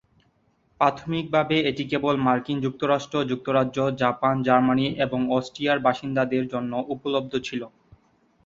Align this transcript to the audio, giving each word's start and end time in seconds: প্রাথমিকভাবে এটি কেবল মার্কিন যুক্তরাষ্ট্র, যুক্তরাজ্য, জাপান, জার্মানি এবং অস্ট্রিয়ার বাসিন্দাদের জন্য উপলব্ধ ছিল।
প্রাথমিকভাবে 0.81 1.57
এটি 1.69 1.83
কেবল 1.91 2.15
মার্কিন 2.25 2.57
যুক্তরাষ্ট্র, 2.65 3.15
যুক্তরাজ্য, 3.31 3.77
জাপান, 4.01 4.35
জার্মানি 4.47 4.87
এবং 5.05 5.19
অস্ট্রিয়ার 5.37 5.79
বাসিন্দাদের 5.87 6.43
জন্য 6.53 6.71
উপলব্ধ 6.93 7.33
ছিল। 7.47 7.61